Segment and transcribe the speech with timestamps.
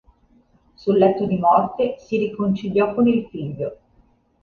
[0.73, 3.77] Sul letto di morte si riconciliò con il figlio.